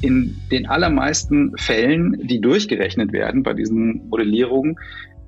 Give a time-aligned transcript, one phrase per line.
[0.00, 4.76] in den allermeisten Fällen, die durchgerechnet werden bei diesen Modellierungen,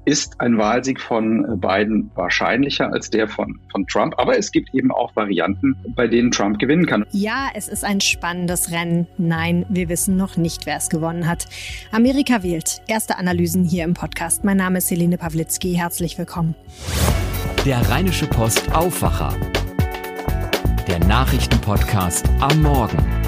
[0.04, 4.14] ist ein Wahlsieg von Biden wahrscheinlicher als der von, von Trump.
[4.16, 7.04] Aber es gibt eben auch Varianten, bei denen Trump gewinnen kann.
[7.12, 9.06] Ja, es ist ein spannendes Rennen.
[9.18, 11.46] Nein, wir wissen noch nicht, wer es gewonnen hat.
[11.92, 12.80] Amerika wählt.
[12.88, 14.42] Erste Analysen hier im Podcast.
[14.42, 15.74] Mein Name ist Helene Pawlitzki.
[15.74, 16.54] Herzlich willkommen.
[17.66, 19.36] Der Rheinische Post Aufwacher.
[20.88, 23.19] Der Nachrichtenpodcast am Morgen.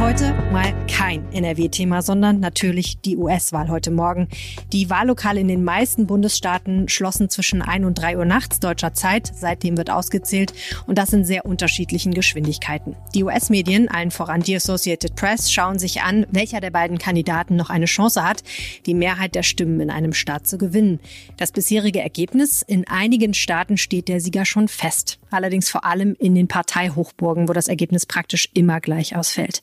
[0.00, 4.28] Heute mal kein NRW-Thema, sondern natürlich die US-Wahl heute Morgen.
[4.72, 9.30] Die Wahllokale in den meisten Bundesstaaten schlossen zwischen 1 und 3 Uhr nachts deutscher Zeit.
[9.34, 10.54] Seitdem wird ausgezählt
[10.86, 12.96] und das in sehr unterschiedlichen Geschwindigkeiten.
[13.14, 17.68] Die US-Medien, allen voran die Associated Press, schauen sich an, welcher der beiden Kandidaten noch
[17.68, 18.42] eine Chance hat,
[18.86, 20.98] die Mehrheit der Stimmen in einem Staat zu gewinnen.
[21.36, 25.18] Das bisherige Ergebnis, in einigen Staaten steht der Sieger schon fest.
[25.30, 29.60] Allerdings vor allem in den Parteihochburgen, wo das Ergebnis praktisch immer gleich ausfällt.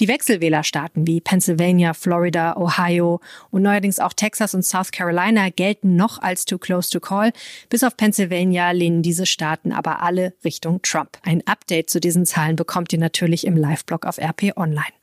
[0.00, 6.20] Die Wechselwählerstaaten wie Pennsylvania, Florida, Ohio und neuerdings auch Texas und South Carolina gelten noch
[6.20, 7.32] als too close to call.
[7.68, 11.18] Bis auf Pennsylvania lehnen diese Staaten aber alle Richtung Trump.
[11.22, 15.01] Ein Update zu diesen Zahlen bekommt ihr natürlich im Live-Blog auf RP Online.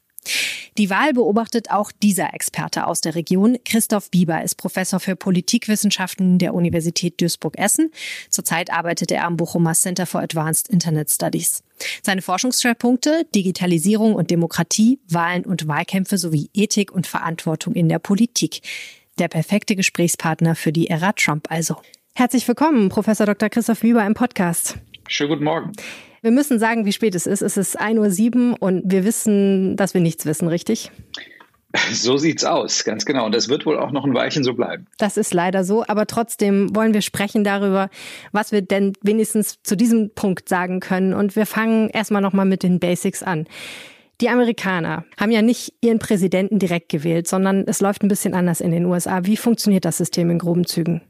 [0.78, 3.58] Die Wahl beobachtet auch dieser Experte aus der Region.
[3.66, 7.92] Christoph Bieber ist Professor für Politikwissenschaften der Universität Duisburg-Essen.
[8.30, 11.64] Zurzeit arbeitet er am Bochumer Center for Advanced Internet Studies.
[12.02, 18.62] Seine Forschungsschwerpunkte Digitalisierung und Demokratie, Wahlen und Wahlkämpfe sowie Ethik und Verantwortung in der Politik.
[19.18, 21.76] Der perfekte Gesprächspartner für die Ära Trump also.
[22.16, 23.50] Herzlich willkommen, Professor Dr.
[23.50, 24.78] Christoph Bieber im Podcast.
[25.08, 25.72] Schönen guten Morgen.
[26.22, 27.42] Wir müssen sagen, wie spät es ist.
[27.42, 30.92] Es ist 1.07 Uhr und wir wissen, dass wir nichts wissen, richtig?
[31.92, 33.26] So sieht's aus, ganz genau.
[33.28, 34.88] Und das wird wohl auch noch ein Weilchen so bleiben.
[34.98, 37.90] Das ist leider so, aber trotzdem wollen wir sprechen darüber,
[38.32, 41.14] was wir denn wenigstens zu diesem Punkt sagen können.
[41.14, 43.46] Und wir fangen erstmal nochmal mit den Basics an.
[44.20, 48.62] Die Amerikaner haben ja nicht ihren Präsidenten direkt gewählt, sondern es läuft ein bisschen anders
[48.62, 49.26] in den USA.
[49.26, 51.02] Wie funktioniert das System in groben Zügen?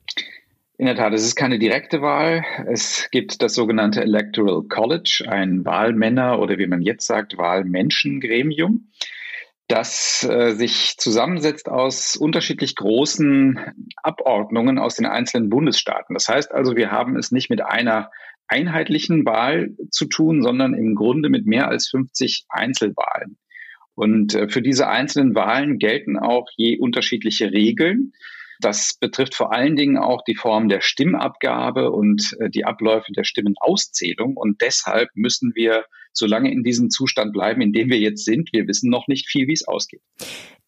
[0.79, 2.45] In der Tat, es ist keine direkte Wahl.
[2.71, 8.87] Es gibt das sogenannte Electoral College, ein Wahlmänner oder wie man jetzt sagt, Wahlmenschengremium,
[9.67, 13.59] das äh, sich zusammensetzt aus unterschiedlich großen
[14.03, 16.13] Abordnungen aus den einzelnen Bundesstaaten.
[16.13, 18.09] Das heißt also, wir haben es nicht mit einer
[18.47, 23.37] einheitlichen Wahl zu tun, sondern im Grunde mit mehr als 50 Einzelwahlen.
[23.95, 28.13] Und äh, für diese einzelnen Wahlen gelten auch je unterschiedliche Regeln.
[28.59, 33.23] Das betrifft vor allen Dingen auch die Form der Stimmabgabe und äh, die Abläufe der
[33.23, 34.35] Stimmenauszählung.
[34.35, 38.49] Und deshalb müssen wir so lange in diesem Zustand bleiben, in dem wir jetzt sind.
[38.51, 40.01] Wir wissen noch nicht viel, wie es ausgeht.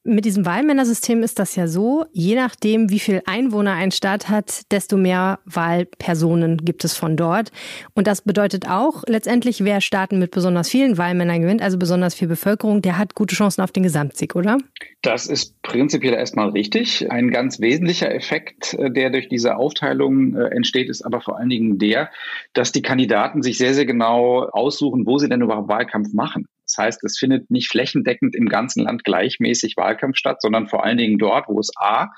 [0.03, 4.61] Mit diesem Wahlmännersystem ist das ja so, je nachdem, wie viel Einwohner ein Staat hat,
[4.71, 7.51] desto mehr Wahlpersonen gibt es von dort.
[7.93, 12.27] Und das bedeutet auch letztendlich, wer Staaten mit besonders vielen Wahlmännern gewinnt, also besonders viel
[12.27, 14.57] Bevölkerung, der hat gute Chancen auf den Gesamtsieg, oder?
[15.03, 17.11] Das ist prinzipiell erstmal richtig.
[17.11, 21.49] Ein ganz wesentlicher Effekt, äh, der durch diese Aufteilung äh, entsteht, ist aber vor allen
[21.49, 22.09] Dingen der,
[22.53, 26.47] dass die Kandidaten sich sehr, sehr genau aussuchen, wo sie denn überhaupt Wahlkampf machen.
[26.71, 30.97] Das heißt, es findet nicht flächendeckend im ganzen Land gleichmäßig Wahlkampf statt, sondern vor allen
[30.97, 32.09] Dingen dort, wo es A,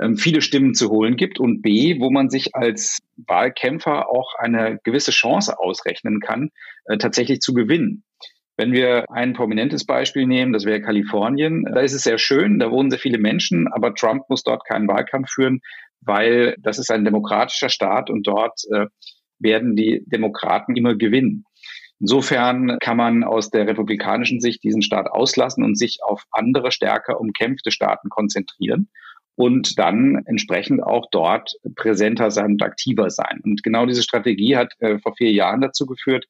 [0.00, 4.78] ähm, viele Stimmen zu holen gibt und B, wo man sich als Wahlkämpfer auch eine
[4.84, 6.50] gewisse Chance ausrechnen kann,
[6.86, 8.04] äh, tatsächlich zu gewinnen.
[8.56, 12.70] Wenn wir ein prominentes Beispiel nehmen, das wäre Kalifornien, da ist es sehr schön, da
[12.70, 15.60] wohnen sehr viele Menschen, aber Trump muss dort keinen Wahlkampf führen,
[16.00, 18.86] weil das ist ein demokratischer Staat und dort äh,
[19.38, 21.44] werden die Demokraten immer gewinnen.
[22.02, 27.20] Insofern kann man aus der republikanischen Sicht diesen Staat auslassen und sich auf andere stärker
[27.20, 28.88] umkämpfte Staaten konzentrieren
[29.36, 33.40] und dann entsprechend auch dort präsenter sein und aktiver sein.
[33.44, 36.26] Und genau diese Strategie hat äh, vor vier Jahren dazu geführt,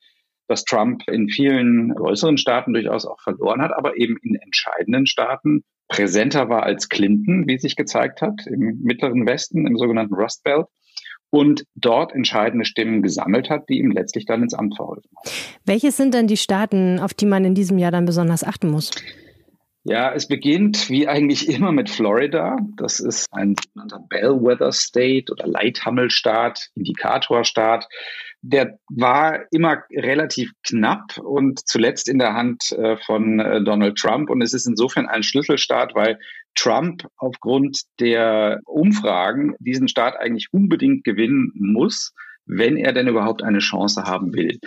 [0.46, 5.64] dass Trump in vielen größeren Staaten durchaus auch verloren hat, aber eben in entscheidenden Staaten
[5.88, 10.66] präsenter war als Clinton, wie sich gezeigt hat, im mittleren Westen, im sogenannten Rust Belt
[11.32, 15.30] und dort entscheidende Stimmen gesammelt hat, die ihm letztlich dann ins Amt verholfen haben.
[15.64, 18.90] Welche sind denn die Staaten, auf die man in diesem Jahr dann besonders achten muss?
[19.84, 22.56] Ja, es beginnt wie eigentlich immer mit Florida.
[22.76, 27.88] Das ist ein sogenannter Bellwether State oder Leithammelstaat, Indikatorstaat
[28.42, 34.30] der war immer relativ knapp und zuletzt in der Hand äh, von äh, Donald Trump.
[34.30, 36.18] Und es ist insofern ein Schlüsselstaat, weil
[36.54, 42.12] Trump aufgrund der Umfragen diesen Staat eigentlich unbedingt gewinnen muss,
[42.46, 44.58] wenn er denn überhaupt eine Chance haben will.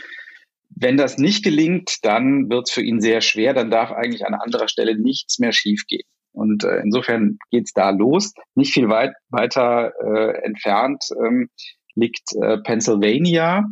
[0.70, 3.54] Wenn das nicht gelingt, dann wird es für ihn sehr schwer.
[3.54, 6.04] Dann darf eigentlich an anderer Stelle nichts mehr schiefgehen.
[6.34, 8.34] Und äh, insofern geht's da los.
[8.56, 11.50] Nicht viel weit weiter äh, entfernt ähm,
[11.96, 13.66] liegt äh, Pennsylvania.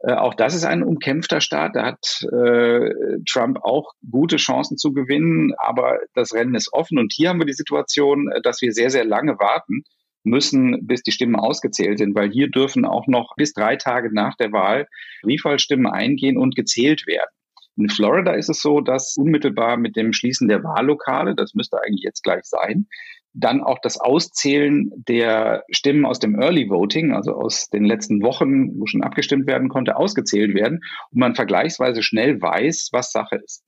[0.00, 1.72] Äh, auch das ist ein umkämpfter Staat.
[1.74, 2.90] Da hat äh,
[3.28, 6.98] Trump auch gute Chancen zu gewinnen, aber das Rennen ist offen.
[6.98, 9.82] Und hier haben wir die Situation, äh, dass wir sehr, sehr lange warten
[10.24, 14.36] müssen, bis die Stimmen ausgezählt sind, weil hier dürfen auch noch bis drei Tage nach
[14.36, 14.88] der Wahl
[15.22, 17.30] Briefwahlstimmen eingehen und gezählt werden.
[17.76, 22.04] In Florida ist es so, dass unmittelbar mit dem Schließen der Wahllokale, das müsste eigentlich
[22.04, 22.86] jetzt gleich sein,
[23.32, 28.78] dann auch das Auszählen der Stimmen aus dem Early Voting, also aus den letzten Wochen,
[28.78, 30.80] wo schon abgestimmt werden konnte, ausgezählt werden
[31.10, 33.64] und man vergleichsweise schnell weiß, was Sache ist.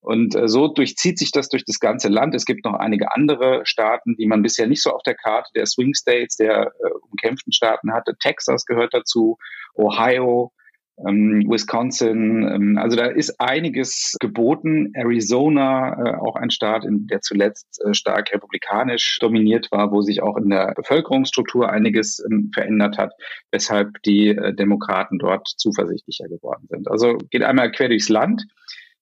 [0.00, 2.34] Und äh, so durchzieht sich das durch das ganze Land.
[2.34, 5.64] Es gibt noch einige andere Staaten, die man bisher nicht so auf der Karte der
[5.64, 8.14] Swing States, der äh, umkämpften Staaten hatte.
[8.20, 9.38] Texas gehört dazu,
[9.74, 10.52] Ohio,
[10.96, 12.46] Wisconsin.
[12.46, 14.92] Ähm, also da ist einiges geboten.
[14.94, 20.22] Arizona, äh, auch ein Staat, in der zuletzt äh, stark republikanisch dominiert war, wo sich
[20.22, 23.12] auch in der Bevölkerungsstruktur einiges ähm, verändert hat,
[23.50, 26.88] weshalb die äh, Demokraten dort zuversichtlicher geworden sind.
[26.88, 28.46] Also geht einmal quer durchs Land.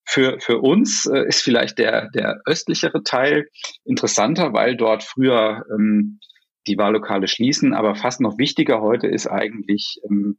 [0.05, 3.47] Für, für uns ist vielleicht der, der östlichere Teil
[3.85, 6.19] interessanter, weil dort früher ähm,
[6.67, 7.73] die Wahllokale schließen.
[7.73, 10.39] Aber fast noch wichtiger heute ist eigentlich, ähm,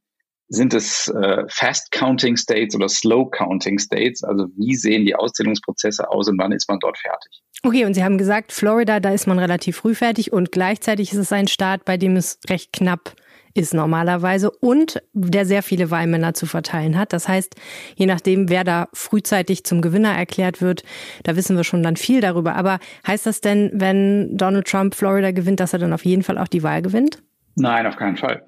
[0.50, 4.24] sind es äh, Fast Counting States oder Slow Counting States?
[4.24, 7.42] Also wie sehen die Auszählungsprozesse aus und wann ist man dort fertig?
[7.64, 11.20] Okay, und Sie haben gesagt, Florida, da ist man relativ früh fertig und gleichzeitig ist
[11.20, 13.16] es ein Staat, bei dem es recht knapp
[13.54, 17.14] ist normalerweise und der sehr viele Wahlmänner zu verteilen hat.
[17.14, 17.56] Das heißt,
[17.96, 20.84] je nachdem, wer da frühzeitig zum Gewinner erklärt wird,
[21.24, 22.56] da wissen wir schon dann viel darüber.
[22.56, 26.38] Aber heißt das denn, wenn Donald Trump Florida gewinnt, dass er dann auf jeden Fall
[26.38, 27.22] auch die Wahl gewinnt?
[27.56, 28.46] Nein, auf keinen Fall.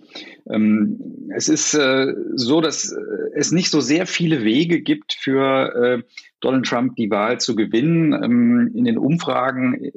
[0.49, 2.99] Ähm, es ist äh, so, dass äh,
[3.35, 6.03] es nicht so sehr viele Wege gibt für äh,
[6.41, 8.13] Donald Trump die Wahl zu gewinnen.
[8.13, 9.91] Ähm, in den Umfragen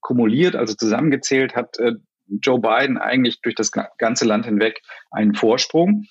[0.00, 1.76] kumuliert, also zusammengezählt, hat
[2.26, 4.82] Joe Biden eigentlich durch das ganze Land hinweg
[5.12, 6.06] einen Vorsprung.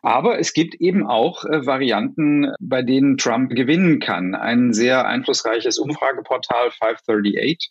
[0.00, 4.34] Aber es gibt eben auch Varianten, bei denen Trump gewinnen kann.
[4.34, 7.70] Ein sehr einflussreiches Umfrageportal 538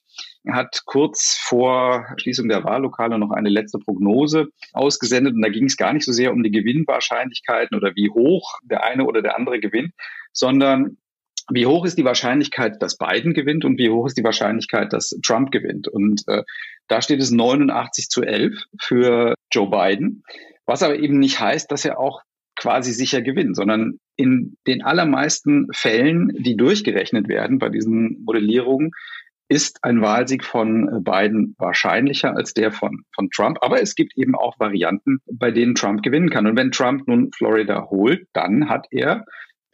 [0.51, 5.33] hat kurz vor Schließung der Wahllokale noch eine letzte Prognose ausgesendet.
[5.33, 8.83] Und da ging es gar nicht so sehr um die Gewinnwahrscheinlichkeiten oder wie hoch der
[8.83, 9.92] eine oder der andere gewinnt,
[10.31, 10.97] sondern
[11.51, 15.18] wie hoch ist die Wahrscheinlichkeit, dass Biden gewinnt und wie hoch ist die Wahrscheinlichkeit, dass
[15.24, 15.88] Trump gewinnt.
[15.88, 16.44] Und äh,
[16.88, 20.24] da steht es 89 zu 11 für Joe Biden.
[20.65, 22.21] Was aber eben nicht heißt, dass er auch
[22.56, 28.92] quasi sicher gewinnt, sondern in den allermeisten Fällen, die durchgerechnet werden bei diesen Modellierungen,
[29.47, 33.57] ist ein Wahlsieg von Biden wahrscheinlicher als der von, von Trump.
[33.62, 36.47] Aber es gibt eben auch Varianten, bei denen Trump gewinnen kann.
[36.47, 39.25] Und wenn Trump nun Florida holt, dann hat er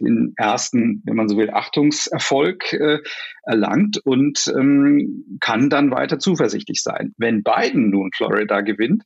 [0.02, 3.00] den ersten, wenn man so will, Achtungserfolg äh,
[3.44, 7.14] erlangt und ähm, kann dann weiter zuversichtlich sein.
[7.18, 9.04] Wenn Biden nun Florida gewinnt,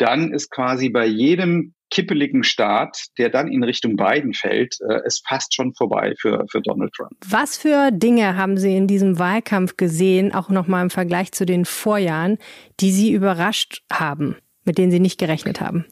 [0.00, 5.26] dann ist quasi bei jedem kippeligen Staat, der dann in Richtung Biden fällt, äh, ist
[5.28, 7.12] fast schon vorbei für, für Donald Trump.
[7.28, 11.64] Was für Dinge haben Sie in diesem Wahlkampf gesehen, auch nochmal im Vergleich zu den
[11.64, 12.38] Vorjahren,
[12.78, 15.84] die Sie überrascht haben, mit denen Sie nicht gerechnet haben?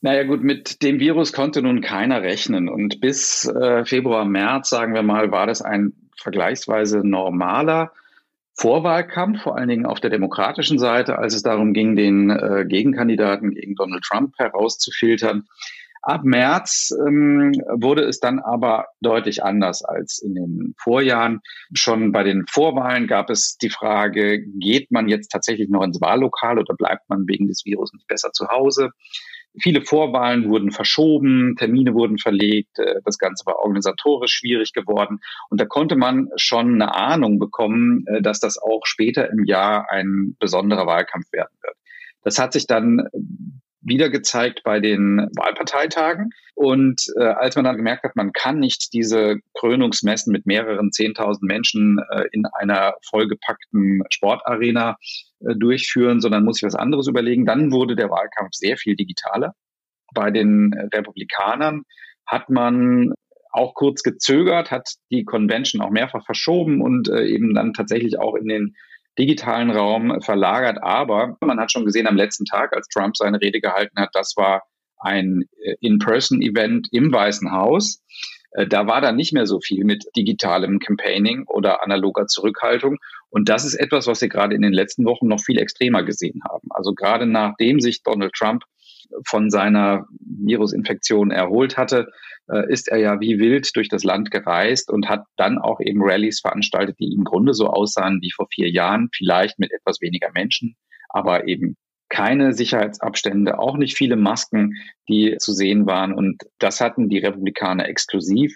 [0.00, 2.68] Naja gut, mit dem Virus konnte nun keiner rechnen.
[2.68, 7.92] Und bis äh, Februar, März, sagen wir mal, war das ein vergleichsweise normaler
[8.62, 13.50] Vorwahlkampf, vor allen Dingen auf der demokratischen Seite, als es darum ging, den äh, Gegenkandidaten
[13.50, 15.46] gegen Donald Trump herauszufiltern.
[16.00, 21.40] Ab März ähm, wurde es dann aber deutlich anders als in den Vorjahren.
[21.74, 26.60] Schon bei den Vorwahlen gab es die Frage, geht man jetzt tatsächlich noch ins Wahllokal
[26.60, 28.90] oder bleibt man wegen des Virus nicht besser zu Hause?
[29.60, 35.20] Viele Vorwahlen wurden verschoben, Termine wurden verlegt, äh, das Ganze war organisatorisch schwierig geworden.
[35.50, 39.90] Und da konnte man schon eine Ahnung bekommen, äh, dass das auch später im Jahr
[39.90, 41.76] ein besonderer Wahlkampf werden wird.
[42.24, 43.08] Das hat sich dann
[43.82, 46.30] wieder gezeigt bei den Wahlparteitagen.
[46.54, 51.44] Und äh, als man dann gemerkt hat, man kann nicht diese Krönungsmessen mit mehreren zehntausend
[51.44, 54.96] Menschen äh, in einer vollgepackten Sportarena
[55.40, 59.54] äh, durchführen, sondern muss sich was anderes überlegen, dann wurde der Wahlkampf sehr viel digitaler.
[60.14, 61.82] Bei den Republikanern
[62.26, 63.14] hat man
[63.50, 68.34] auch kurz gezögert, hat die Convention auch mehrfach verschoben und äh, eben dann tatsächlich auch
[68.34, 68.74] in den
[69.18, 70.82] digitalen Raum verlagert.
[70.82, 74.34] Aber man hat schon gesehen am letzten Tag, als Trump seine Rede gehalten hat, das
[74.36, 74.62] war
[74.98, 78.02] ein äh, In-Person-Event im Weißen Haus.
[78.52, 82.98] Äh, da war dann nicht mehr so viel mit digitalem Campaigning oder analoger Zurückhaltung.
[83.30, 86.40] Und das ist etwas, was wir gerade in den letzten Wochen noch viel extremer gesehen
[86.48, 86.68] haben.
[86.70, 88.62] Also gerade nachdem sich Donald Trump
[89.26, 92.08] von seiner Virusinfektion erholt hatte,
[92.48, 96.02] äh, ist er ja wie wild durch das Land gereist und hat dann auch eben
[96.02, 100.30] Rallyes veranstaltet, die im Grunde so aussahen wie vor vier Jahren, vielleicht mit etwas weniger
[100.34, 100.76] Menschen,
[101.08, 101.76] aber eben
[102.08, 104.74] keine Sicherheitsabstände, auch nicht viele Masken,
[105.08, 106.12] die zu sehen waren.
[106.12, 108.54] Und das hatten die Republikaner exklusiv.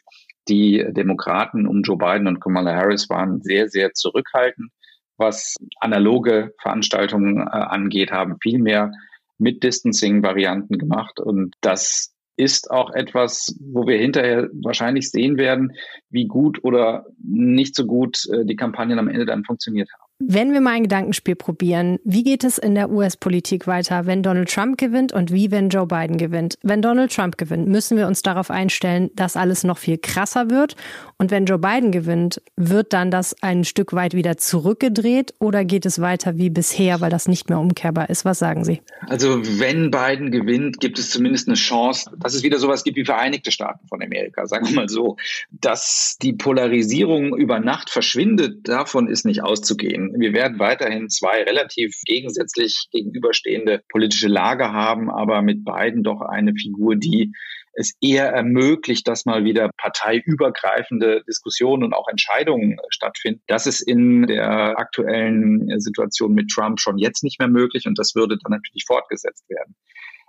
[0.48, 4.70] Die Demokraten um Joe Biden und Kamala Harris waren sehr, sehr zurückhaltend,
[5.16, 8.92] was analoge Veranstaltungen äh, angeht, haben viel mehr
[9.38, 11.20] mit Distancing-Varianten gemacht.
[11.20, 15.72] Und das ist auch etwas, wo wir hinterher wahrscheinlich sehen werden,
[16.10, 20.05] wie gut oder nicht so gut äh, die Kampagnen am Ende dann funktioniert haben.
[20.18, 24.50] Wenn wir mal ein Gedankenspiel probieren, wie geht es in der US-Politik weiter, wenn Donald
[24.50, 26.56] Trump gewinnt und wie, wenn Joe Biden gewinnt?
[26.62, 30.74] Wenn Donald Trump gewinnt, müssen wir uns darauf einstellen, dass alles noch viel krasser wird.
[31.18, 35.84] Und wenn Joe Biden gewinnt, wird dann das ein Stück weit wieder zurückgedreht oder geht
[35.84, 38.24] es weiter wie bisher, weil das nicht mehr umkehrbar ist?
[38.24, 38.80] Was sagen Sie?
[39.08, 43.04] Also wenn Biden gewinnt, gibt es zumindest eine Chance, dass es wieder sowas gibt wie
[43.04, 45.18] Vereinigte Staaten von Amerika, sagen wir mal so.
[45.50, 50.05] Dass die Polarisierung über Nacht verschwindet, davon ist nicht auszugehen.
[50.16, 56.54] Wir werden weiterhin zwei relativ gegensätzlich gegenüberstehende politische Lager haben, aber mit beiden doch eine
[56.54, 57.32] Figur, die
[57.76, 63.42] es eher ermöglicht, dass mal wieder parteiübergreifende Diskussionen und auch Entscheidungen stattfinden.
[63.46, 68.14] Das ist in der aktuellen Situation mit Trump schon jetzt nicht mehr möglich und das
[68.14, 69.76] würde dann natürlich fortgesetzt werden.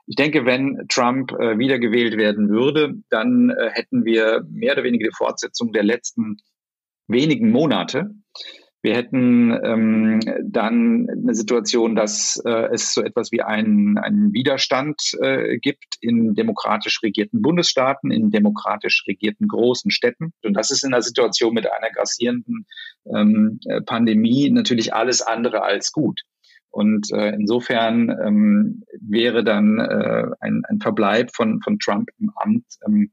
[0.07, 5.07] Ich denke, wenn Trump äh, wiedergewählt werden würde, dann äh, hätten wir mehr oder weniger
[5.07, 6.37] die Fortsetzung der letzten
[7.07, 8.11] wenigen Monate.
[8.87, 15.01] Wir hätten ähm, dann eine Situation, dass äh, es so etwas wie einen, einen Widerstand
[15.21, 20.31] äh, gibt in demokratisch regierten Bundesstaaten, in demokratisch regierten großen Städten.
[20.41, 22.65] Und das ist in einer Situation mit einer grassierenden
[23.13, 26.21] ähm, Pandemie natürlich alles andere als gut.
[26.69, 32.63] Und äh, insofern ähm, wäre dann äh, ein, ein Verbleib von, von Trump im Amt
[32.87, 33.11] ähm,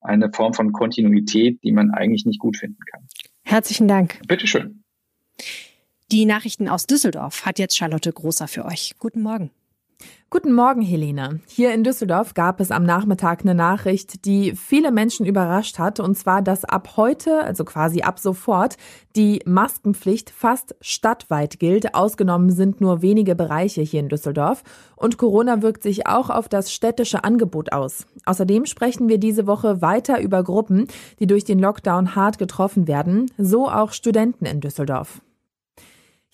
[0.00, 3.08] eine Form von Kontinuität, die man eigentlich nicht gut finden kann.
[3.42, 4.20] Herzlichen Dank.
[4.28, 4.84] Bitteschön.
[6.12, 8.94] Die Nachrichten aus Düsseldorf hat jetzt Charlotte Großer für euch.
[9.00, 9.50] Guten Morgen.
[10.28, 11.40] Guten Morgen, Helene.
[11.46, 16.16] Hier in Düsseldorf gab es am Nachmittag eine Nachricht, die viele Menschen überrascht hat, und
[16.16, 18.76] zwar, dass ab heute, also quasi ab sofort,
[19.16, 21.94] die Maskenpflicht fast stadtweit gilt.
[21.94, 24.62] Ausgenommen sind nur wenige Bereiche hier in Düsseldorf.
[24.96, 28.06] Und Corona wirkt sich auch auf das städtische Angebot aus.
[28.26, 30.88] Außerdem sprechen wir diese Woche weiter über Gruppen,
[31.20, 35.20] die durch den Lockdown hart getroffen werden, so auch Studenten in Düsseldorf.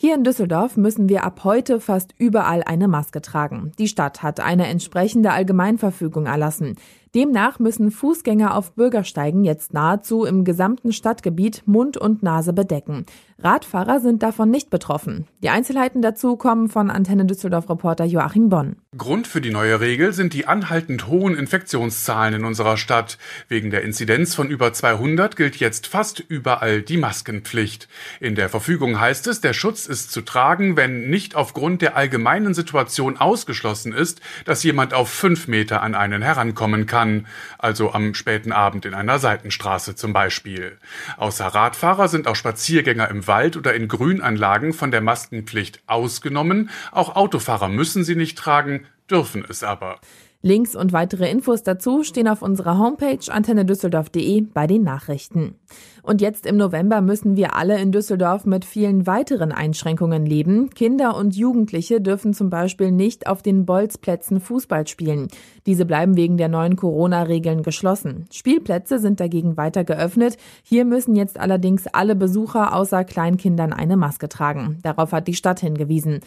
[0.05, 3.71] Hier in Düsseldorf müssen wir ab heute fast überall eine Maske tragen.
[3.79, 6.75] Die Stadt hat eine entsprechende Allgemeinverfügung erlassen.
[7.15, 13.05] Demnach müssen Fußgänger auf Bürgersteigen jetzt nahezu im gesamten Stadtgebiet Mund und Nase bedecken.
[13.39, 15.27] Radfahrer sind davon nicht betroffen.
[15.43, 18.77] Die Einzelheiten dazu kommen von Antenne Düsseldorf Reporter Joachim Bonn.
[18.97, 23.19] Grund für die neue Regel sind die anhaltend hohen Infektionszahlen in unserer Stadt.
[23.49, 27.89] Wegen der Inzidenz von über 200 gilt jetzt fast überall die Maskenpflicht.
[28.21, 32.55] In der Verfügung heißt es, der Schutz ist zu tragen, wenn nicht aufgrund der allgemeinen
[32.55, 37.27] Situation ausgeschlossen ist, dass jemand auf fünf Meter an einen herankommen kann kann,
[37.59, 40.79] also am späten Abend in einer Seitenstraße zum Beispiel.
[41.17, 46.71] Außer Radfahrer sind auch Spaziergänger im Wald oder in Grünanlagen von der Maskenpflicht ausgenommen.
[46.93, 49.99] Auch Autofahrer müssen sie nicht tragen, dürfen es aber.
[50.45, 55.55] Links und weitere Infos dazu stehen auf unserer Homepage antennedüsseldorf.de bei den Nachrichten.
[56.03, 60.71] Und jetzt im November müssen wir alle in Düsseldorf mit vielen weiteren Einschränkungen leben.
[60.71, 65.29] Kinder und Jugendliche dürfen zum Beispiel nicht auf den Bolzplätzen Fußball spielen.
[65.67, 68.25] Diese bleiben wegen der neuen Corona-Regeln geschlossen.
[68.33, 70.39] Spielplätze sind dagegen weiter geöffnet.
[70.65, 74.81] Hier müssen jetzt allerdings alle Besucher außer Kleinkindern eine Maske tragen.
[74.83, 76.19] Darauf hat die Stadt hingewiesen.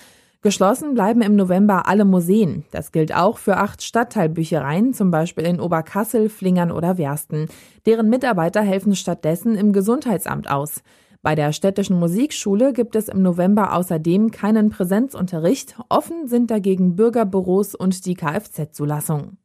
[0.46, 2.66] Geschlossen bleiben im November alle Museen.
[2.70, 7.48] Das gilt auch für acht Stadtteilbüchereien, zum Beispiel in Oberkassel, Flingern oder Wersten.
[7.88, 10.84] Deren Mitarbeiter helfen stattdessen im Gesundheitsamt aus.
[11.24, 15.80] Bei der städtischen Musikschule gibt es im November außerdem keinen Präsenzunterricht.
[15.90, 19.38] Offen sind dagegen Bürgerbüros und die Kfz-Zulassung.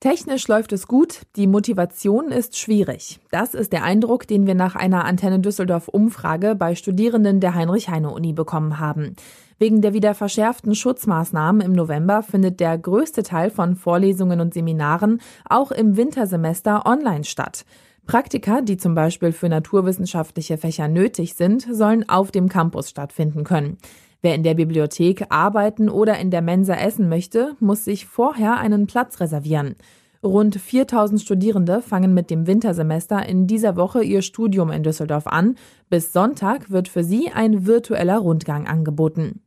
[0.00, 3.20] Technisch läuft es gut, die Motivation ist schwierig.
[3.30, 8.34] Das ist der Eindruck, den wir nach einer Antenne Düsseldorf Umfrage bei Studierenden der Heinrich-Heine-Uni
[8.34, 9.16] bekommen haben.
[9.58, 15.20] Wegen der wieder verschärften Schutzmaßnahmen im November findet der größte Teil von Vorlesungen und Seminaren
[15.48, 17.64] auch im Wintersemester online statt.
[18.06, 23.78] Praktika, die zum Beispiel für naturwissenschaftliche Fächer nötig sind, sollen auf dem Campus stattfinden können.
[24.22, 28.86] Wer in der Bibliothek arbeiten oder in der Mensa essen möchte, muss sich vorher einen
[28.86, 29.76] Platz reservieren.
[30.24, 35.56] Rund 4000 Studierende fangen mit dem Wintersemester in dieser Woche ihr Studium in Düsseldorf an.
[35.90, 39.42] Bis Sonntag wird für sie ein virtueller Rundgang angeboten.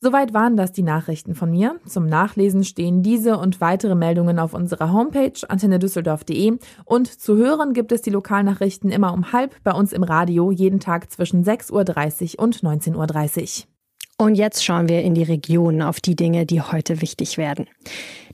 [0.00, 1.80] Soweit waren das die Nachrichten von mir.
[1.86, 7.90] Zum Nachlesen stehen diese und weitere Meldungen auf unserer Homepage antennedüsseldorf.de und zu hören gibt
[7.90, 12.44] es die Lokalnachrichten immer um halb bei uns im Radio jeden Tag zwischen 6.30 Uhr
[12.44, 13.73] und 19.30 Uhr.
[14.16, 17.66] Und jetzt schauen wir in die Region auf die Dinge, die heute wichtig werden.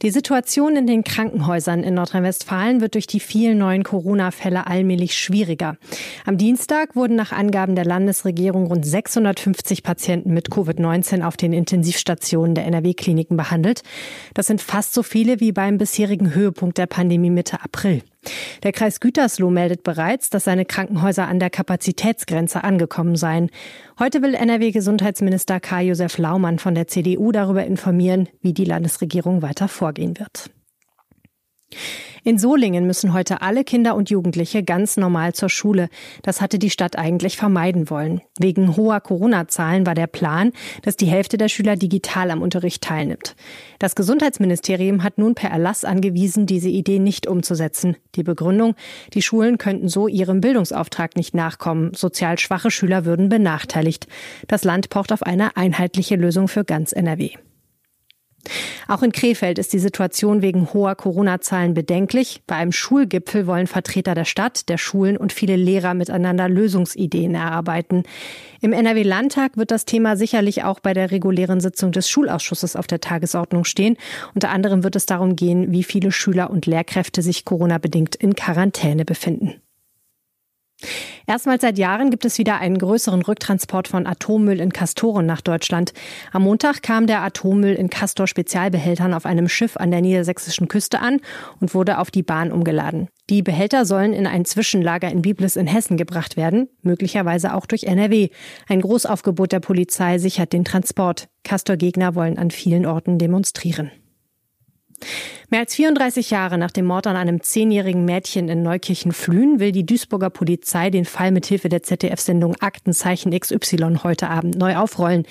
[0.02, 5.76] Die Situation in den Krankenhäusern in Nordrhein-Westfalen wird durch die vielen neuen Corona-Fälle allmählich schwieriger.
[6.26, 12.54] Am Dienstag wurden nach Angaben der Landesregierung rund 650 Patienten mit Covid-19 auf den Intensivstationen
[12.54, 13.82] der NRW-Kliniken behandelt.
[14.34, 18.02] Das sind fast so viele wie beim bisherigen Höhepunkt der Pandemie Mitte April.
[18.62, 23.50] Der Kreis Gütersloh meldet bereits, dass seine Krankenhäuser an der Kapazitätsgrenze angekommen seien.
[23.99, 30.19] Heute will NRW-Gesundheitsminister Karl-Josef Laumann von der CDU darüber informieren, wie die Landesregierung weiter vorgehen
[30.19, 30.50] wird.
[32.23, 35.89] In Solingen müssen heute alle Kinder und Jugendliche ganz normal zur Schule.
[36.23, 38.21] Das hatte die Stadt eigentlich vermeiden wollen.
[38.39, 43.37] Wegen hoher Corona-Zahlen war der Plan, dass die Hälfte der Schüler digital am Unterricht teilnimmt.
[43.79, 47.97] Das Gesundheitsministerium hat nun per Erlass angewiesen, diese Idee nicht umzusetzen.
[48.17, 48.75] Die Begründung,
[49.15, 51.95] die Schulen könnten so ihrem Bildungsauftrag nicht nachkommen.
[51.95, 54.07] Sozial schwache Schüler würden benachteiligt.
[54.47, 57.31] Das Land pocht auf eine einheitliche Lösung für ganz NRW.
[58.88, 62.42] Auch in Krefeld ist die Situation wegen hoher Corona-Zahlen bedenklich.
[62.47, 68.02] Bei einem Schulgipfel wollen Vertreter der Stadt, der Schulen und viele Lehrer miteinander Lösungsideen erarbeiten.
[68.61, 73.00] Im NRW-Landtag wird das Thema sicherlich auch bei der regulären Sitzung des Schulausschusses auf der
[73.00, 73.97] Tagesordnung stehen.
[74.35, 79.04] Unter anderem wird es darum gehen, wie viele Schüler und Lehrkräfte sich Corona-bedingt in Quarantäne
[79.04, 79.61] befinden.
[81.26, 85.92] Erstmals seit Jahren gibt es wieder einen größeren Rücktransport von Atommüll in Castoren nach Deutschland.
[86.32, 91.00] Am Montag kam der Atommüll in Castor Spezialbehältern auf einem Schiff an der niedersächsischen Küste
[91.00, 91.20] an
[91.60, 93.08] und wurde auf die Bahn umgeladen.
[93.28, 97.84] Die Behälter sollen in ein Zwischenlager in Biblis in Hessen gebracht werden, möglicherweise auch durch
[97.84, 98.30] NRW.
[98.68, 101.28] Ein Großaufgebot der Polizei sichert den Transport.
[101.44, 103.92] Castor-Gegner wollen an vielen Orten demonstrieren.
[105.52, 109.85] Mehr als 34 Jahre nach dem Mord an einem zehnjährigen Mädchen in Neukirchen-Flühen will die
[109.85, 115.26] Duisburger Polizei den Fall mit Hilfe der ZDF-Sendung Aktenzeichen XY heute Abend neu aufrollen.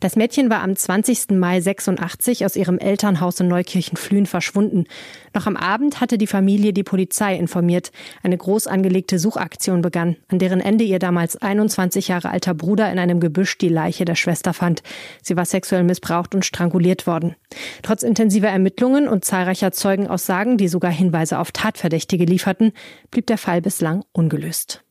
[0.00, 1.38] Das Mädchen war am 20.
[1.38, 4.86] Mai 86 aus ihrem Elternhaus in Neukirchen-Flühen verschwunden.
[5.34, 7.92] Noch am Abend hatte die Familie die Polizei informiert.
[8.24, 12.98] Eine groß angelegte Suchaktion begann, an deren Ende ihr damals 21 Jahre alter Bruder in
[12.98, 14.82] einem Gebüsch die Leiche der Schwester fand.
[15.22, 17.36] Sie war sexuell missbraucht und stranguliert worden.
[17.82, 19.24] Trotz intensiver Ermittlungen und
[19.60, 22.72] zahlreicher Zeugenaussagen, die sogar Hinweise auf Tatverdächtige lieferten,
[23.10, 24.82] blieb der Fall bislang ungelöst.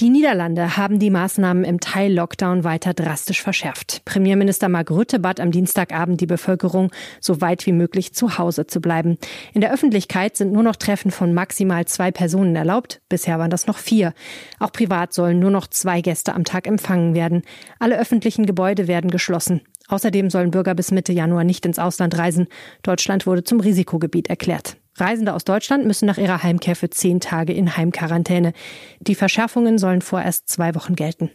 [0.00, 4.02] Die Niederlande haben die Maßnahmen im Teil-Lockdown weiter drastisch verschärft.
[4.04, 8.80] Premierminister Mark Rutte bat am Dienstagabend die Bevölkerung, so weit wie möglich zu Hause zu
[8.80, 9.18] bleiben.
[9.54, 13.00] In der Öffentlichkeit sind nur noch Treffen von maximal zwei Personen erlaubt.
[13.08, 14.14] Bisher waren das noch vier.
[14.60, 17.42] Auch privat sollen nur noch zwei Gäste am Tag empfangen werden.
[17.80, 19.62] Alle öffentlichen Gebäude werden geschlossen.
[19.88, 22.46] Außerdem sollen Bürger bis Mitte Januar nicht ins Ausland reisen.
[22.82, 24.76] Deutschland wurde zum Risikogebiet erklärt.
[24.96, 28.52] Reisende aus Deutschland müssen nach ihrer Heimkehr für zehn Tage in Heimquarantäne.
[29.00, 31.30] Die Verschärfungen sollen vorerst zwei Wochen gelten.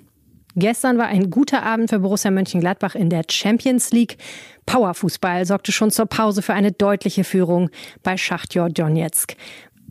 [0.55, 4.17] Gestern war ein guter Abend für Borussia Mönchengladbach in der Champions League.
[4.67, 7.69] Powerfußball sorgte schon zur Pause für eine deutliche Führung
[8.03, 9.35] bei Schachtjor Donetsk.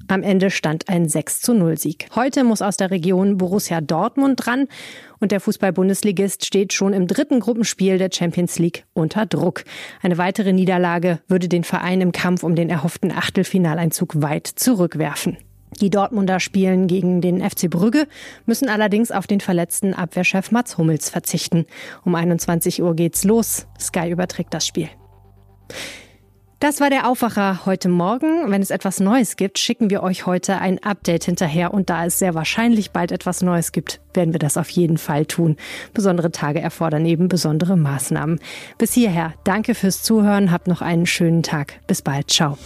[0.08, 2.06] Am Ende stand ein 6 zu 0 Sieg.
[2.14, 4.68] Heute muss aus der Region Borussia Dortmund dran
[5.20, 9.64] und der Fußball-Bundesligist steht schon im dritten Gruppenspiel der Champions League unter Druck.
[10.02, 15.38] Eine weitere Niederlage würde den Verein im Kampf um den erhofften Achtelfinaleinzug weit zurückwerfen.
[15.80, 18.06] Die Dortmunder spielen gegen den FC Brügge,
[18.44, 21.66] müssen allerdings auf den verletzten Abwehrchef Mats Hummels verzichten.
[22.04, 23.66] Um 21 Uhr geht's los.
[23.80, 24.90] Sky überträgt das Spiel.
[26.62, 28.48] Das war der Aufwacher heute Morgen.
[28.52, 31.74] Wenn es etwas Neues gibt, schicken wir euch heute ein Update hinterher.
[31.74, 35.26] Und da es sehr wahrscheinlich bald etwas Neues gibt, werden wir das auf jeden Fall
[35.26, 35.56] tun.
[35.92, 38.38] Besondere Tage erfordern eben besondere Maßnahmen.
[38.78, 40.52] Bis hierher, danke fürs Zuhören.
[40.52, 41.80] Habt noch einen schönen Tag.
[41.88, 42.30] Bis bald.
[42.30, 42.56] Ciao.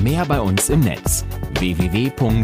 [0.00, 1.24] Mehr bei uns im Netz
[1.60, 2.42] www.rp-online.de